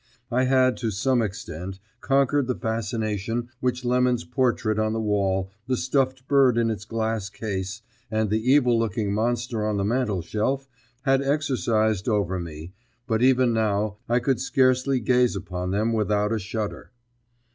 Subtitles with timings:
[0.31, 5.77] I had to some extent conquered the fascination which Lemon's portrait on the wall, the
[5.77, 10.67] stuffed bird in its glass case, and the evil looking monster on the mantelshelf
[11.03, 12.73] had exercised over me,
[13.05, 16.89] but even now I could scarcely gaze upon them without a shudder.